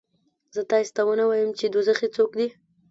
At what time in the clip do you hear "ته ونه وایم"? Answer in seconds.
0.95-1.51